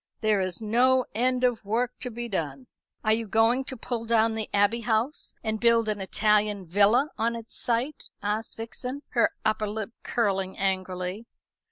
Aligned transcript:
There 0.21 0.41
is 0.41 0.63
no 0.63 1.05
end 1.13 1.43
of 1.43 1.63
work 1.63 1.99
to 1.99 2.09
be 2.09 2.27
done." 2.27 2.65
"Are 3.03 3.13
you 3.13 3.27
going 3.27 3.63
to 3.65 3.77
pull 3.77 4.05
down 4.05 4.33
the 4.33 4.49
Abbey 4.51 4.79
House 4.79 5.35
and 5.43 5.59
build 5.59 5.87
an 5.87 6.01
Italian 6.01 6.65
villa 6.65 7.11
on 7.19 7.35
its 7.35 7.53
site?" 7.55 8.09
asked 8.19 8.57
Vixen, 8.57 9.03
her 9.09 9.29
upper 9.45 9.67
lip 9.67 9.91
curling 10.01 10.57
angrily. 10.57 11.27